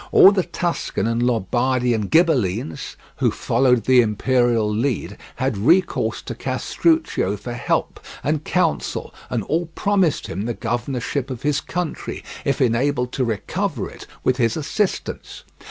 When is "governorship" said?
10.55-11.29